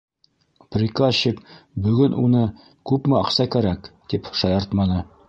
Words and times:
Приказчик 0.75 1.43
бөгөн 1.87 2.17
уны, 2.23 2.41
күпме 2.93 3.19
аҡса 3.21 3.47
кәрәк, 3.57 3.93
тип 4.15 4.35
шаяртманы. 4.41 4.99